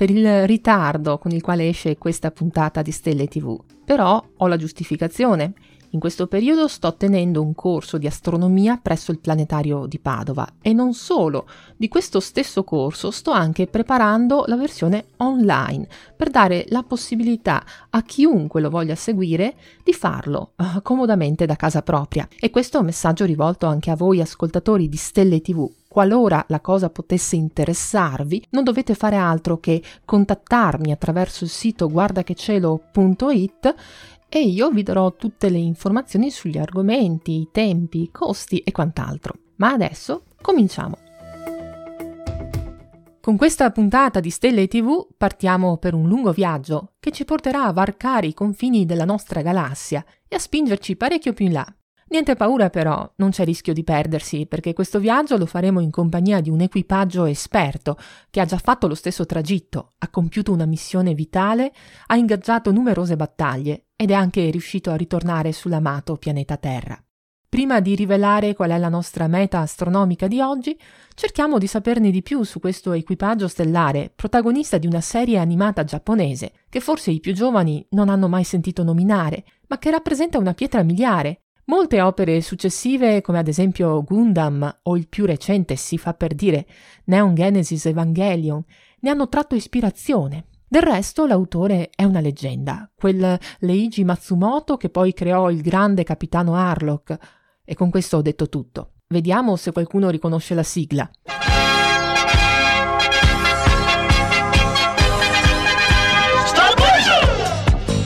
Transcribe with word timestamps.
per 0.00 0.08
il 0.08 0.46
ritardo 0.46 1.18
con 1.18 1.30
il 1.30 1.42
quale 1.42 1.68
esce 1.68 1.98
questa 1.98 2.30
puntata 2.30 2.80
di 2.80 2.90
Stelle 2.90 3.28
TV. 3.28 3.60
Però 3.84 4.24
ho 4.34 4.46
la 4.46 4.56
giustificazione. 4.56 5.52
In 5.90 6.00
questo 6.00 6.26
periodo 6.26 6.68
sto 6.68 6.94
tenendo 6.94 7.42
un 7.42 7.54
corso 7.54 7.98
di 7.98 8.06
astronomia 8.06 8.78
presso 8.80 9.10
il 9.10 9.18
planetario 9.18 9.84
di 9.84 9.98
Padova 9.98 10.54
e 10.62 10.72
non 10.72 10.94
solo, 10.94 11.46
di 11.76 11.88
questo 11.88 12.18
stesso 12.18 12.64
corso 12.64 13.10
sto 13.10 13.32
anche 13.32 13.66
preparando 13.66 14.44
la 14.46 14.56
versione 14.56 15.08
online 15.18 15.86
per 16.16 16.30
dare 16.30 16.64
la 16.68 16.82
possibilità 16.82 17.62
a 17.90 18.02
chiunque 18.02 18.62
lo 18.62 18.70
voglia 18.70 18.94
seguire 18.94 19.54
di 19.84 19.92
farlo 19.92 20.52
uh, 20.56 20.80
comodamente 20.80 21.44
da 21.44 21.56
casa 21.56 21.82
propria. 21.82 22.26
E 22.40 22.48
questo 22.48 22.78
è 22.78 22.80
un 22.80 22.86
messaggio 22.86 23.26
rivolto 23.26 23.66
anche 23.66 23.90
a 23.90 23.96
voi 23.96 24.22
ascoltatori 24.22 24.88
di 24.88 24.96
Stelle 24.96 25.42
TV. 25.42 25.70
Qualora 25.92 26.44
la 26.46 26.60
cosa 26.60 26.88
potesse 26.88 27.34
interessarvi, 27.34 28.46
non 28.50 28.62
dovete 28.62 28.94
fare 28.94 29.16
altro 29.16 29.58
che 29.58 29.82
contattarmi 30.04 30.92
attraverso 30.92 31.42
il 31.42 31.50
sito 31.50 31.88
guardachecielo.it 31.88 33.74
e 34.28 34.40
io 34.40 34.70
vi 34.70 34.84
darò 34.84 35.12
tutte 35.16 35.50
le 35.50 35.58
informazioni 35.58 36.30
sugli 36.30 36.58
argomenti, 36.58 37.40
i 37.40 37.48
tempi, 37.50 38.02
i 38.02 38.10
costi 38.12 38.58
e 38.58 38.70
quant'altro. 38.70 39.34
Ma 39.56 39.72
adesso 39.72 40.26
cominciamo. 40.40 40.96
Con 43.20 43.36
questa 43.36 43.72
puntata 43.72 44.20
di 44.20 44.30
Stelle 44.30 44.68
TV 44.68 45.08
partiamo 45.16 45.76
per 45.78 45.94
un 45.94 46.06
lungo 46.06 46.30
viaggio 46.30 46.92
che 47.00 47.10
ci 47.10 47.24
porterà 47.24 47.64
a 47.64 47.72
varcare 47.72 48.28
i 48.28 48.32
confini 48.32 48.86
della 48.86 49.04
nostra 49.04 49.42
galassia 49.42 50.04
e 50.28 50.36
a 50.36 50.38
spingerci 50.38 50.94
parecchio 50.94 51.32
più 51.32 51.46
in 51.46 51.52
là. 51.54 51.74
Niente 52.10 52.34
paura 52.34 52.70
però, 52.70 53.08
non 53.16 53.30
c'è 53.30 53.44
rischio 53.44 53.72
di 53.72 53.84
perdersi, 53.84 54.46
perché 54.46 54.72
questo 54.72 54.98
viaggio 54.98 55.36
lo 55.36 55.46
faremo 55.46 55.78
in 55.78 55.92
compagnia 55.92 56.40
di 56.40 56.50
un 56.50 56.60
equipaggio 56.60 57.24
esperto 57.24 57.96
che 58.30 58.40
ha 58.40 58.44
già 58.44 58.58
fatto 58.58 58.88
lo 58.88 58.96
stesso 58.96 59.24
tragitto, 59.26 59.92
ha 59.98 60.08
compiuto 60.08 60.52
una 60.52 60.66
missione 60.66 61.14
vitale, 61.14 61.72
ha 62.06 62.16
ingaggiato 62.16 62.72
numerose 62.72 63.14
battaglie 63.14 63.84
ed 63.94 64.10
è 64.10 64.14
anche 64.14 64.50
riuscito 64.50 64.90
a 64.90 64.96
ritornare 64.96 65.52
sull'amato 65.52 66.16
pianeta 66.16 66.56
Terra. 66.56 67.00
Prima 67.48 67.78
di 67.78 67.94
rivelare 67.94 68.54
qual 68.54 68.70
è 68.70 68.78
la 68.78 68.88
nostra 68.88 69.28
meta 69.28 69.60
astronomica 69.60 70.26
di 70.26 70.40
oggi, 70.40 70.76
cerchiamo 71.14 71.58
di 71.58 71.68
saperne 71.68 72.10
di 72.10 72.22
più 72.22 72.42
su 72.42 72.58
questo 72.58 72.90
equipaggio 72.90 73.46
stellare, 73.46 74.12
protagonista 74.12 74.78
di 74.78 74.88
una 74.88 75.00
serie 75.00 75.38
animata 75.38 75.84
giapponese, 75.84 76.54
che 76.68 76.80
forse 76.80 77.12
i 77.12 77.20
più 77.20 77.34
giovani 77.34 77.86
non 77.90 78.08
hanno 78.08 78.26
mai 78.26 78.42
sentito 78.42 78.82
nominare, 78.82 79.44
ma 79.68 79.78
che 79.78 79.92
rappresenta 79.92 80.38
una 80.38 80.54
pietra 80.54 80.82
miliare, 80.82 81.42
Molte 81.70 82.00
opere 82.00 82.40
successive, 82.40 83.20
come 83.20 83.38
ad 83.38 83.46
esempio 83.46 84.02
Gundam 84.02 84.78
o 84.82 84.96
il 84.96 85.06
più 85.06 85.24
recente, 85.24 85.76
si 85.76 85.98
fa 85.98 86.14
per 86.14 86.34
dire, 86.34 86.66
Neon 87.04 87.32
Genesis 87.32 87.86
Evangelion, 87.86 88.60
ne 88.98 89.08
hanno 89.08 89.28
tratto 89.28 89.54
ispirazione. 89.54 90.46
Del 90.66 90.82
resto 90.82 91.26
l'autore 91.26 91.90
è 91.94 92.02
una 92.02 92.18
leggenda, 92.18 92.90
quel 92.92 93.38
Leiji 93.60 94.02
Matsumoto 94.02 94.76
che 94.76 94.88
poi 94.88 95.12
creò 95.12 95.48
il 95.48 95.60
grande 95.60 96.02
capitano 96.02 96.56
Harlock. 96.56 97.16
E 97.64 97.74
con 97.76 97.88
questo 97.88 98.16
ho 98.16 98.22
detto 98.22 98.48
tutto. 98.48 98.94
Vediamo 99.06 99.54
se 99.54 99.70
qualcuno 99.70 100.10
riconosce 100.10 100.54
la 100.54 100.64
sigla. 100.64 101.08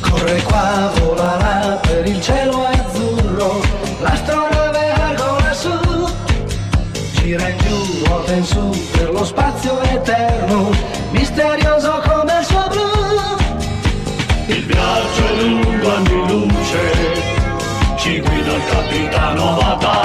Corre 0.02 0.42
qua, 0.42 0.92
vola 1.00 1.36
là 1.38 1.80
per 1.82 2.06
il 2.06 2.20
cielo 2.20 2.63
in 8.34 8.44
su 8.44 8.70
per 8.92 9.12
lo 9.12 9.24
spazio 9.24 9.80
eterno, 9.82 10.70
misterioso 11.10 12.02
come 12.04 12.38
il 12.38 12.44
suo 12.44 12.66
blu. 12.68 12.94
Il 14.46 14.64
viaggio 14.66 15.26
è 15.26 15.42
lungo 15.42 15.94
anni 15.94 16.28
luce, 16.28 16.92
ci 17.96 18.20
guida 18.20 18.54
il 18.54 18.64
capitano 18.66 19.54
Vata. 19.56 20.02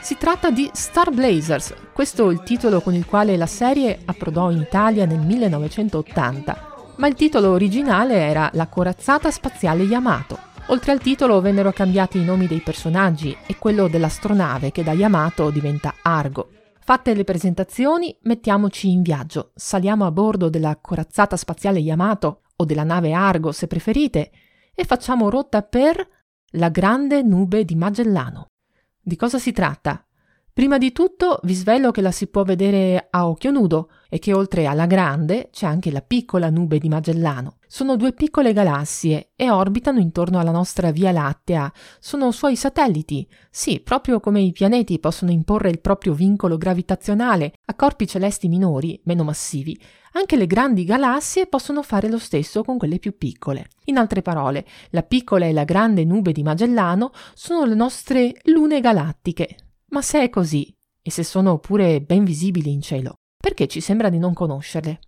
Si 0.00 0.16
tratta 0.16 0.50
di 0.50 0.70
Star 0.72 1.10
Blazers, 1.10 1.74
questo 1.92 2.30
è 2.30 2.32
il 2.32 2.42
titolo 2.44 2.80
con 2.80 2.94
il 2.94 3.04
quale 3.04 3.36
la 3.36 3.46
serie 3.46 3.98
approdò 4.04 4.50
in 4.50 4.60
Italia 4.60 5.04
nel 5.04 5.18
1980, 5.18 6.74
ma 6.96 7.06
il 7.08 7.14
titolo 7.14 7.50
originale 7.50 8.14
era 8.14 8.48
La 8.52 8.68
corazzata 8.68 9.30
spaziale 9.30 9.82
Yamato. 9.82 10.38
Oltre 10.68 10.92
al 10.92 11.00
titolo 11.00 11.40
vennero 11.40 11.72
cambiati 11.72 12.18
i 12.18 12.24
nomi 12.24 12.46
dei 12.46 12.60
personaggi 12.60 13.36
e 13.46 13.56
quello 13.58 13.88
dell'astronave 13.88 14.72
che 14.72 14.82
da 14.82 14.92
Yamato 14.92 15.50
diventa 15.50 15.94
Argo. 16.02 16.48
Fatte 16.86 17.14
le 17.14 17.24
presentazioni, 17.24 18.16
mettiamoci 18.22 18.92
in 18.92 19.02
viaggio, 19.02 19.50
saliamo 19.56 20.06
a 20.06 20.12
bordo 20.12 20.48
della 20.48 20.78
corazzata 20.80 21.36
spaziale 21.36 21.80
Yamato 21.80 22.42
o 22.54 22.64
della 22.64 22.84
nave 22.84 23.12
Argo 23.12 23.50
se 23.50 23.66
preferite 23.66 24.30
e 24.72 24.84
facciamo 24.84 25.28
rotta 25.28 25.62
per 25.62 26.08
la 26.50 26.68
grande 26.68 27.22
nube 27.22 27.64
di 27.64 27.74
Magellano. 27.74 28.50
Di 29.00 29.16
cosa 29.16 29.40
si 29.40 29.50
tratta? 29.50 30.06
Prima 30.56 30.78
di 30.78 30.90
tutto 30.90 31.38
vi 31.42 31.52
svelo 31.52 31.90
che 31.90 32.00
la 32.00 32.10
si 32.10 32.28
può 32.28 32.42
vedere 32.42 33.08
a 33.10 33.28
occhio 33.28 33.50
nudo 33.50 33.90
e 34.08 34.18
che 34.18 34.32
oltre 34.32 34.64
alla 34.64 34.86
grande 34.86 35.50
c'è 35.52 35.66
anche 35.66 35.90
la 35.90 36.00
piccola 36.00 36.48
nube 36.48 36.78
di 36.78 36.88
Magellano. 36.88 37.58
Sono 37.66 37.94
due 37.96 38.14
piccole 38.14 38.54
galassie 38.54 39.32
e 39.36 39.50
orbitano 39.50 39.98
intorno 39.98 40.38
alla 40.38 40.52
nostra 40.52 40.92
Via 40.92 41.12
Lattea. 41.12 41.70
Sono 42.00 42.30
suoi 42.30 42.56
satelliti. 42.56 43.28
Sì, 43.50 43.80
proprio 43.80 44.18
come 44.18 44.40
i 44.40 44.52
pianeti 44.52 44.98
possono 44.98 45.30
imporre 45.30 45.68
il 45.68 45.80
proprio 45.80 46.14
vincolo 46.14 46.56
gravitazionale 46.56 47.52
a 47.66 47.74
corpi 47.74 48.06
celesti 48.06 48.48
minori, 48.48 48.98
meno 49.04 49.24
massivi, 49.24 49.78
anche 50.12 50.36
le 50.36 50.46
grandi 50.46 50.84
galassie 50.84 51.48
possono 51.48 51.82
fare 51.82 52.08
lo 52.08 52.18
stesso 52.18 52.64
con 52.64 52.78
quelle 52.78 52.98
più 52.98 53.18
piccole. 53.18 53.66
In 53.84 53.98
altre 53.98 54.22
parole, 54.22 54.64
la 54.92 55.02
piccola 55.02 55.44
e 55.44 55.52
la 55.52 55.64
grande 55.64 56.06
nube 56.06 56.32
di 56.32 56.42
Magellano 56.42 57.10
sono 57.34 57.66
le 57.66 57.74
nostre 57.74 58.32
lune 58.44 58.80
galattiche. 58.80 59.56
Ma 59.88 60.02
se 60.02 60.22
è 60.22 60.28
così, 60.28 60.74
e 61.00 61.10
se 61.10 61.22
sono 61.22 61.58
pure 61.58 62.00
ben 62.00 62.24
visibili 62.24 62.72
in 62.72 62.80
cielo, 62.80 63.14
perché 63.40 63.68
ci 63.68 63.80
sembra 63.80 64.08
di 64.08 64.18
non 64.18 64.34
conoscerle? 64.34 64.98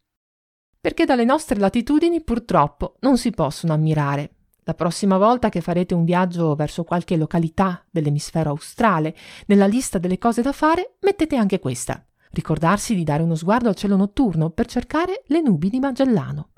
Perché 0.81 1.05
dalle 1.05 1.25
nostre 1.25 1.59
latitudini 1.59 2.23
purtroppo 2.23 2.95
non 3.01 3.19
si 3.19 3.31
possono 3.31 3.73
ammirare. 3.73 4.35
La 4.63 4.75
prossima 4.75 5.19
volta 5.19 5.49
che 5.49 5.61
farete 5.61 5.95
un 5.95 6.05
viaggio 6.05 6.55
verso 6.55 6.85
qualche 6.85 7.17
località 7.17 7.85
dell'emisfero 7.91 8.51
australe, 8.51 9.17
nella 9.47 9.67
lista 9.67 9.99
delle 9.99 10.19
cose 10.19 10.43
da 10.43 10.53
fare 10.53 10.97
mettete 11.01 11.35
anche 11.35 11.59
questa. 11.59 12.07
Ricordarsi 12.31 12.95
di 12.95 13.03
dare 13.03 13.23
uno 13.23 13.35
sguardo 13.35 13.69
al 13.69 13.75
cielo 13.75 13.97
notturno 13.97 14.51
per 14.51 14.67
cercare 14.67 15.23
le 15.27 15.41
nubi 15.41 15.71
di 15.71 15.81
Magellano. 15.81 16.51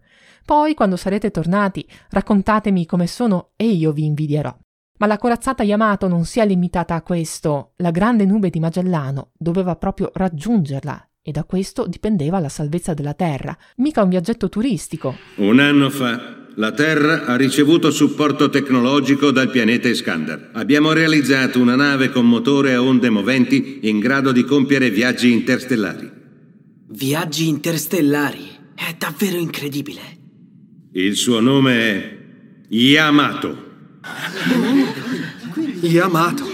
Poi, 0.45 0.75
quando 0.75 0.97
sarete 0.97 1.31
tornati, 1.31 1.89
raccontatemi 2.11 2.85
come 2.85 3.07
sono 3.07 3.53
e 3.57 3.69
io 3.69 3.93
vi 3.93 4.05
invidierò. 4.05 4.55
Ma 5.01 5.07
la 5.07 5.17
corazzata 5.17 5.63
Yamato 5.63 6.09
non 6.09 6.27
si 6.27 6.41
è 6.41 6.47
limitata 6.47 6.95
a 6.95 7.01
questo. 7.01 7.73
La 7.77 7.91
grande 7.91 8.27
nube 8.27 8.51
di 8.51 8.61
Magellano 8.61 9.31
doveva 9.39 9.75
proprio 9.77 10.11
raggiungerla 10.13 11.09
e 11.23 11.31
da 11.31 11.45
questo 11.45 11.87
dipendeva 11.87 12.39
la 12.39 12.51
salvezza 12.51 12.93
della 12.93 13.15
Terra, 13.15 13.57
mica 13.77 14.03
un 14.03 14.11
viaggetto 14.11 14.51
turistico. 14.51 15.17
Un 15.37 15.59
anno 15.59 15.89
fa 15.89 16.49
la 16.57 16.73
Terra 16.73 17.25
ha 17.25 17.37
ricevuto 17.37 17.91
supporto 17.91 18.51
tecnologico 18.51 19.31
dal 19.31 19.51
pianeta 19.51 19.89
Iskandar. 19.89 20.51
Abbiamo 20.53 20.93
realizzato 20.93 21.59
una 21.61 21.77
nave 21.77 22.11
con 22.11 22.27
motore 22.27 22.75
a 22.75 22.83
onde 22.83 23.09
moventi 23.09 23.79
in 23.85 24.01
grado 24.01 24.33
di 24.33 24.45
compiere 24.45 24.91
viaggi 24.91 25.33
interstellari. 25.33 26.11
Viaggi 26.89 27.49
interstellari? 27.49 28.51
È 28.75 28.95
davvero 28.99 29.39
incredibile. 29.39 30.01
Il 30.93 31.17
suo 31.17 31.41
nome 31.41 31.75
è 31.79 32.19
Yamato. 32.69 33.69
Yamato. 35.83 36.45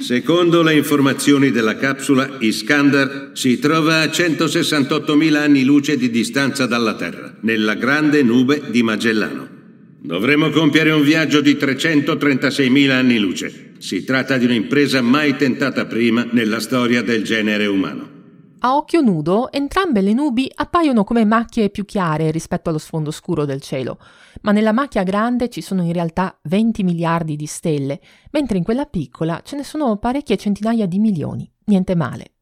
Secondo 0.00 0.62
le 0.62 0.74
informazioni 0.74 1.50
della 1.50 1.76
capsula, 1.76 2.36
Iskandar 2.38 3.30
si 3.32 3.58
trova 3.58 4.00
a 4.00 4.06
168.000 4.06 5.34
anni 5.34 5.64
luce 5.64 5.96
di 5.96 6.10
distanza 6.10 6.66
dalla 6.66 6.94
Terra, 6.94 7.34
nella 7.40 7.74
grande 7.74 8.22
nube 8.22 8.62
di 8.70 8.82
Magellano. 8.82 9.48
Dovremo 10.00 10.50
compiere 10.50 10.92
un 10.92 11.02
viaggio 11.02 11.40
di 11.40 11.54
336.000 11.54 12.90
anni 12.90 13.18
luce. 13.18 13.72
Si 13.78 14.04
tratta 14.04 14.36
di 14.38 14.44
un'impresa 14.44 15.02
mai 15.02 15.36
tentata 15.36 15.86
prima 15.86 16.26
nella 16.30 16.60
storia 16.60 17.02
del 17.02 17.24
genere 17.24 17.66
umano. 17.66 18.17
A 18.60 18.74
occhio 18.74 19.00
nudo, 19.00 19.52
entrambe 19.52 20.00
le 20.00 20.12
nubi 20.12 20.50
appaiono 20.52 21.04
come 21.04 21.24
macchie 21.24 21.70
più 21.70 21.84
chiare 21.84 22.32
rispetto 22.32 22.70
allo 22.70 22.78
sfondo 22.78 23.12
scuro 23.12 23.44
del 23.44 23.60
cielo, 23.60 24.00
ma 24.42 24.50
nella 24.50 24.72
macchia 24.72 25.04
grande 25.04 25.48
ci 25.48 25.60
sono 25.60 25.84
in 25.84 25.92
realtà 25.92 26.36
20 26.42 26.82
miliardi 26.82 27.36
di 27.36 27.46
stelle, 27.46 28.00
mentre 28.32 28.58
in 28.58 28.64
quella 28.64 28.86
piccola 28.86 29.42
ce 29.44 29.54
ne 29.54 29.62
sono 29.62 29.96
parecchie 29.98 30.36
centinaia 30.36 30.86
di 30.86 30.98
milioni. 30.98 31.48
Niente 31.66 31.94
male. 31.94 32.32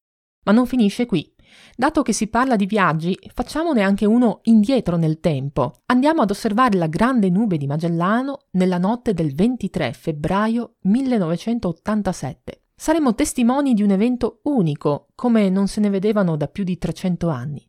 Ma 0.44 0.52
non 0.52 0.64
finisce 0.64 1.04
qui. 1.04 1.30
Dato 1.76 2.00
che 2.00 2.14
si 2.14 2.28
parla 2.28 2.56
di 2.56 2.64
viaggi, 2.64 3.18
facciamone 3.34 3.82
anche 3.82 4.06
uno 4.06 4.40
indietro 4.44 4.96
nel 4.96 5.20
tempo. 5.20 5.82
Andiamo 5.86 6.22
ad 6.22 6.30
osservare 6.30 6.78
la 6.78 6.86
grande 6.86 7.28
nube 7.28 7.58
di 7.58 7.66
Magellano 7.66 8.46
nella 8.52 8.78
notte 8.78 9.12
del 9.12 9.34
23 9.34 9.92
febbraio 9.92 10.76
1987. 10.80 12.62
Saremo 12.78 13.14
testimoni 13.14 13.72
di 13.72 13.82
un 13.82 13.90
evento 13.90 14.40
unico, 14.42 15.08
come 15.14 15.48
non 15.48 15.66
se 15.66 15.80
ne 15.80 15.88
vedevano 15.88 16.36
da 16.36 16.46
più 16.46 16.62
di 16.62 16.76
300 16.76 17.30
anni. 17.30 17.66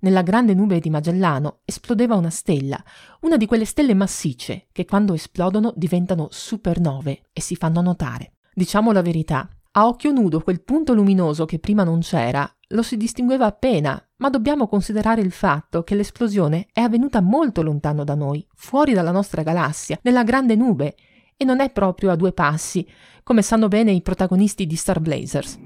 Nella 0.00 0.22
grande 0.22 0.52
nube 0.52 0.80
di 0.80 0.90
Magellano 0.90 1.60
esplodeva 1.64 2.16
una 2.16 2.28
stella, 2.28 2.82
una 3.20 3.36
di 3.36 3.46
quelle 3.46 3.64
stelle 3.64 3.94
massicce 3.94 4.66
che 4.72 4.84
quando 4.84 5.14
esplodono 5.14 5.72
diventano 5.76 6.26
supernove 6.32 7.28
e 7.32 7.40
si 7.40 7.54
fanno 7.54 7.80
notare. 7.80 8.32
Diciamo 8.52 8.90
la 8.90 9.00
verità, 9.00 9.48
a 9.70 9.86
occhio 9.86 10.10
nudo 10.10 10.40
quel 10.40 10.60
punto 10.62 10.92
luminoso 10.92 11.44
che 11.44 11.60
prima 11.60 11.84
non 11.84 12.00
c'era 12.00 12.52
lo 12.72 12.82
si 12.82 12.96
distingueva 12.96 13.46
appena, 13.46 14.02
ma 14.16 14.28
dobbiamo 14.28 14.66
considerare 14.66 15.20
il 15.20 15.30
fatto 15.30 15.84
che 15.84 15.94
l'esplosione 15.94 16.66
è 16.72 16.80
avvenuta 16.80 17.20
molto 17.20 17.62
lontano 17.62 18.04
da 18.04 18.14
noi, 18.14 18.46
fuori 18.54 18.92
dalla 18.92 19.12
nostra 19.12 19.42
galassia, 19.42 19.98
nella 20.02 20.24
grande 20.24 20.54
nube, 20.54 20.96
e 21.40 21.44
non 21.44 21.60
è 21.60 21.70
proprio 21.70 22.10
a 22.10 22.16
due 22.16 22.32
passi, 22.32 22.84
come 23.22 23.42
sanno 23.42 23.68
bene 23.68 23.92
i 23.92 24.02
protagonisti 24.02 24.66
di 24.66 24.74
Star 24.74 24.98
Blazers. 24.98 25.56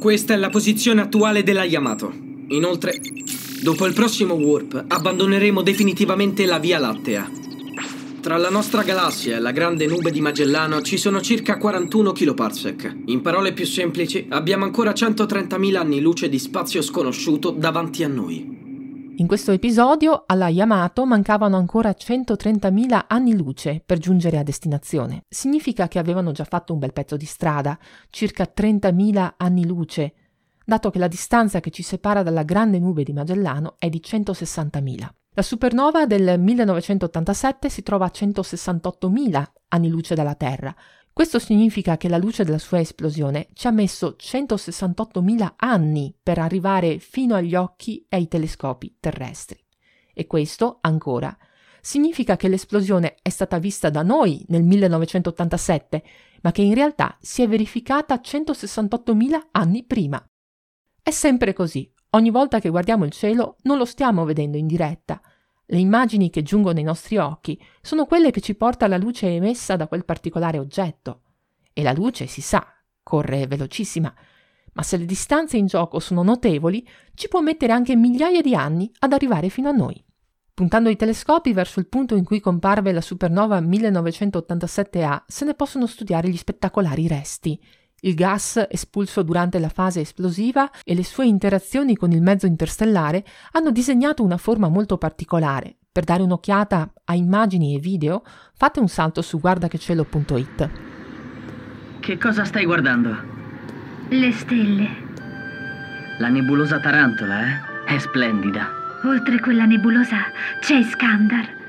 Questa 0.00 0.34
è 0.34 0.36
la 0.36 0.50
posizione 0.50 1.02
attuale 1.02 1.44
della 1.44 1.62
Yamato. 1.62 2.12
Inoltre, 2.48 3.00
dopo 3.62 3.86
il 3.86 3.94
prossimo 3.94 4.34
warp, 4.34 4.84
abbandoneremo 4.88 5.62
definitivamente 5.62 6.44
la 6.46 6.58
Via 6.58 6.80
Lattea. 6.80 7.30
Tra 8.20 8.36
la 8.36 8.50
nostra 8.50 8.82
galassia 8.82 9.36
e 9.36 9.40
la 9.40 9.52
grande 9.52 9.86
nube 9.86 10.10
di 10.10 10.20
Magellano 10.20 10.82
ci 10.82 10.96
sono 10.96 11.20
circa 11.20 11.58
41 11.58 12.10
kiloparsec. 12.10 12.96
In 13.06 13.20
parole 13.20 13.52
più 13.52 13.64
semplici, 13.64 14.26
abbiamo 14.30 14.64
ancora 14.64 14.90
130.000 14.90 15.76
anni 15.76 16.00
luce 16.00 16.28
di 16.28 16.40
spazio 16.40 16.82
sconosciuto 16.82 17.50
davanti 17.50 18.02
a 18.02 18.08
noi. 18.08 18.51
In 19.22 19.28
questo 19.28 19.52
episodio 19.52 20.24
alla 20.26 20.48
Yamato 20.48 21.06
mancavano 21.06 21.56
ancora 21.56 21.90
130.000 21.90 23.04
anni 23.06 23.36
luce 23.36 23.80
per 23.86 23.98
giungere 23.98 24.36
a 24.36 24.42
destinazione. 24.42 25.22
Significa 25.28 25.86
che 25.86 26.00
avevano 26.00 26.32
già 26.32 26.42
fatto 26.42 26.72
un 26.72 26.80
bel 26.80 26.92
pezzo 26.92 27.16
di 27.16 27.24
strada, 27.24 27.78
circa 28.10 28.52
30.000 28.52 29.34
anni 29.36 29.64
luce, 29.64 30.14
dato 30.64 30.90
che 30.90 30.98
la 30.98 31.06
distanza 31.06 31.60
che 31.60 31.70
ci 31.70 31.84
separa 31.84 32.24
dalla 32.24 32.42
grande 32.42 32.80
nube 32.80 33.04
di 33.04 33.12
Magellano 33.12 33.76
è 33.78 33.88
di 33.88 34.02
160.000. 34.04 35.08
La 35.34 35.42
supernova 35.42 36.04
del 36.04 36.40
1987 36.40 37.68
si 37.70 37.84
trova 37.84 38.06
a 38.06 38.12
168.000 38.12 39.44
anni 39.68 39.88
luce 39.88 40.16
dalla 40.16 40.34
Terra, 40.34 40.74
questo 41.12 41.38
significa 41.38 41.98
che 41.98 42.08
la 42.08 42.16
luce 42.16 42.42
della 42.42 42.58
sua 42.58 42.80
esplosione 42.80 43.48
ci 43.52 43.66
ha 43.66 43.70
messo 43.70 44.16
168.000 44.18 45.54
anni 45.56 46.16
per 46.22 46.38
arrivare 46.38 46.98
fino 46.98 47.34
agli 47.34 47.54
occhi 47.54 48.06
e 48.08 48.16
ai 48.16 48.28
telescopi 48.28 48.96
terrestri. 48.98 49.62
E 50.14 50.26
questo, 50.26 50.78
ancora, 50.80 51.36
significa 51.82 52.36
che 52.36 52.48
l'esplosione 52.48 53.16
è 53.20 53.28
stata 53.28 53.58
vista 53.58 53.90
da 53.90 54.02
noi 54.02 54.42
nel 54.48 54.62
1987, 54.62 56.02
ma 56.40 56.50
che 56.50 56.62
in 56.62 56.72
realtà 56.72 57.18
si 57.20 57.42
è 57.42 57.48
verificata 57.48 58.14
168.000 58.14 59.48
anni 59.50 59.84
prima. 59.84 60.24
È 61.02 61.10
sempre 61.10 61.52
così. 61.52 61.92
Ogni 62.10 62.30
volta 62.30 62.58
che 62.58 62.70
guardiamo 62.70 63.04
il 63.04 63.10
cielo 63.10 63.56
non 63.62 63.76
lo 63.76 63.84
stiamo 63.84 64.24
vedendo 64.24 64.56
in 64.56 64.66
diretta, 64.66 65.20
le 65.66 65.78
immagini 65.78 66.30
che 66.30 66.42
giungono 66.42 66.78
ai 66.78 66.84
nostri 66.84 67.16
occhi 67.16 67.60
sono 67.80 68.04
quelle 68.04 68.30
che 68.30 68.40
ci 68.40 68.54
porta 68.54 68.86
la 68.88 68.98
luce 68.98 69.28
emessa 69.28 69.76
da 69.76 69.86
quel 69.86 70.04
particolare 70.04 70.58
oggetto. 70.58 71.22
E 71.72 71.82
la 71.82 71.92
luce, 71.92 72.26
si 72.26 72.40
sa, 72.40 72.66
corre 73.02 73.46
velocissima, 73.46 74.14
ma 74.74 74.82
se 74.82 74.96
le 74.96 75.04
distanze 75.04 75.56
in 75.56 75.66
gioco 75.66 75.98
sono 75.98 76.22
notevoli, 76.22 76.86
ci 77.14 77.28
può 77.28 77.40
mettere 77.40 77.72
anche 77.72 77.96
migliaia 77.96 78.40
di 78.40 78.54
anni 78.54 78.90
ad 79.00 79.12
arrivare 79.12 79.48
fino 79.48 79.68
a 79.68 79.72
noi. 79.72 80.02
Puntando 80.54 80.90
i 80.90 80.96
telescopi 80.96 81.52
verso 81.52 81.80
il 81.80 81.88
punto 81.88 82.14
in 82.14 82.24
cui 82.24 82.40
comparve 82.40 82.92
la 82.92 83.00
supernova 83.00 83.60
1987A, 83.60 85.22
se 85.26 85.44
ne 85.44 85.54
possono 85.54 85.86
studiare 85.86 86.28
gli 86.28 86.36
spettacolari 86.36 87.08
resti, 87.08 87.58
il 88.04 88.14
gas 88.14 88.66
espulso 88.68 89.22
durante 89.22 89.58
la 89.58 89.68
fase 89.68 90.00
esplosiva 90.00 90.70
e 90.84 90.94
le 90.94 91.04
sue 91.04 91.26
interazioni 91.26 91.96
con 91.96 92.10
il 92.10 92.22
mezzo 92.22 92.46
interstellare 92.46 93.24
hanno 93.52 93.70
disegnato 93.70 94.22
una 94.22 94.38
forma 94.38 94.68
molto 94.68 94.98
particolare. 94.98 95.76
Per 95.92 96.04
dare 96.04 96.22
un'occhiata 96.22 96.92
a 97.04 97.14
immagini 97.14 97.76
e 97.76 97.78
video, 97.78 98.24
fate 98.54 98.80
un 98.80 98.88
salto 98.88 99.22
su 99.22 99.38
guardachecielo.it. 99.38 100.70
Che 102.00 102.18
cosa 102.18 102.44
stai 102.44 102.64
guardando? 102.64 103.14
Le 104.08 104.32
stelle. 104.32 104.88
La 106.18 106.28
nebulosa 106.28 106.80
Tarantola, 106.80 107.40
eh? 107.40 107.94
È 107.94 107.98
splendida. 107.98 108.80
Oltre 109.04 109.38
quella 109.38 109.64
nebulosa 109.64 110.16
c'è 110.60 110.76
Iskandar. 110.76 111.60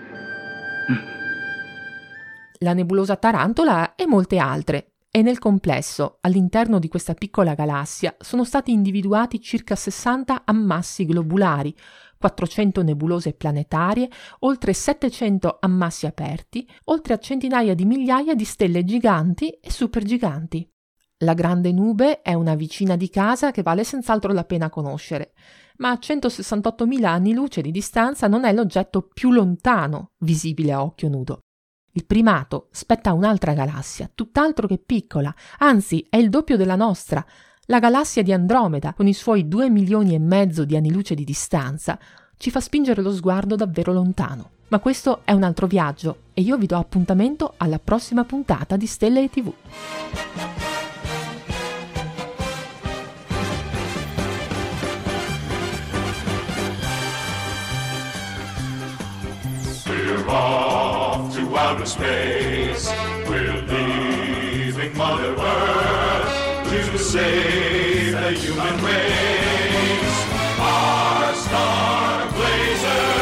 La 2.59 2.73
nebulosa 2.73 3.17
Tarantola 3.17 3.95
e 3.95 4.07
molte 4.07 4.37
altre, 4.37 4.92
e 5.15 5.21
nel 5.21 5.37
complesso, 5.37 6.17
all'interno 6.21 6.79
di 6.79 6.87
questa 6.87 7.13
piccola 7.13 7.53
galassia, 7.53 8.15
sono 8.17 8.43
stati 8.43 8.71
individuati 8.71 9.39
circa 9.39 9.75
60 9.75 10.41
ammassi 10.43 11.05
globulari, 11.05 11.71
400 12.17 12.81
nebulose 12.81 13.33
planetarie, 13.33 14.09
oltre 14.39 14.73
700 14.73 15.57
ammassi 15.59 16.07
aperti, 16.07 16.67
oltre 16.85 17.13
a 17.13 17.19
centinaia 17.19 17.75
di 17.75 17.85
migliaia 17.85 18.33
di 18.33 18.43
stelle 18.43 18.83
giganti 18.83 19.51
e 19.51 19.69
supergiganti. 19.69 20.67
La 21.19 21.35
grande 21.35 21.71
nube 21.71 22.23
è 22.23 22.33
una 22.33 22.55
vicina 22.55 22.95
di 22.95 23.11
casa 23.11 23.51
che 23.51 23.61
vale 23.61 23.83
senz'altro 23.83 24.33
la 24.33 24.45
pena 24.45 24.71
conoscere, 24.71 25.33
ma 25.77 25.91
a 25.91 25.99
168.000 26.01 27.03
anni 27.03 27.33
luce 27.33 27.61
di 27.61 27.69
distanza 27.69 28.27
non 28.27 28.45
è 28.45 28.51
l'oggetto 28.51 29.07
più 29.13 29.29
lontano 29.29 30.13
visibile 30.21 30.71
a 30.71 30.81
occhio 30.81 31.07
nudo. 31.07 31.42
Il 31.95 32.05
primato 32.05 32.69
spetta 32.71 33.11
a 33.11 33.13
un'altra 33.13 33.53
galassia, 33.53 34.09
tutt'altro 34.13 34.65
che 34.65 34.79
piccola, 34.79 35.33
anzi 35.59 36.03
è 36.09 36.17
il 36.17 36.29
doppio 36.29 36.57
della 36.57 36.75
nostra, 36.75 37.23
la 37.65 37.77
galassia 37.77 38.23
di 38.23 38.33
Andromeda, 38.33 38.93
con 38.93 39.05
i 39.05 39.13
suoi 39.13 39.47
due 39.47 39.69
milioni 39.69 40.15
e 40.15 40.19
mezzo 40.19 40.65
di 40.65 40.75
anni 40.75 40.91
luce 40.91 41.13
di 41.13 41.23
distanza, 41.23 41.99
ci 42.37 42.49
fa 42.49 42.59
spingere 42.59 43.03
lo 43.03 43.13
sguardo 43.13 43.55
davvero 43.55 43.93
lontano. 43.93 44.49
Ma 44.69 44.79
questo 44.79 45.21
è 45.23 45.33
un 45.33 45.43
altro 45.43 45.67
viaggio 45.67 46.17
e 46.33 46.41
io 46.41 46.57
vi 46.57 46.65
do 46.65 46.77
appuntamento 46.77 47.53
alla 47.57 47.77
prossima 47.77 48.23
puntata 48.23 48.75
di 48.75 48.87
Stelle 48.87 49.21
e 49.21 49.29
TV. 49.29 49.53
Outer 61.73 61.85
space. 61.85 62.91
We're 63.27 63.61
leaving 63.67 64.95
Mother 64.95 65.35
Earth 65.37 66.69
to 66.69 66.97
save 66.97 68.11
the 68.11 68.31
human 68.31 68.75
race. 68.83 70.15
Our 70.59 71.33
star 71.33 72.31
blazers. 72.33 73.21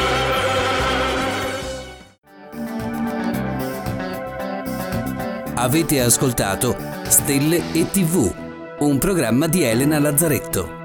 Avete 5.55 6.01
ascoltato 6.01 6.75
Stelle 7.08 7.72
e 7.74 7.89
TV, 7.89 8.34
un 8.79 8.98
programma 8.98 9.48
di 9.48 9.63
Elena 9.63 10.00
Lazzaretto. 10.00 10.79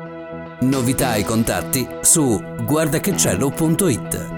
Novità 0.61 1.14
e 1.14 1.25
contatti 1.25 1.87
su 2.00 2.40
guardachecielo.it. 2.64 4.36